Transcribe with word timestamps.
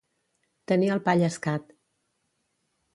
Tenir 0.71 0.89
el 0.95 1.03
pa 1.09 1.15
llescat. 1.21 1.71